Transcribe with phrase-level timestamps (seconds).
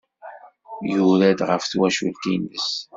[0.91, 2.67] Yura-d ɣef twacult-nnes.